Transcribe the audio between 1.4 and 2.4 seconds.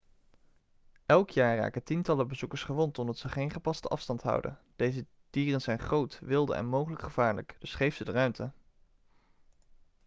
raken tientallen